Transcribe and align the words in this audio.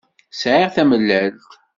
Sεiɣ 0.39 0.69
tamellalt 0.75 1.49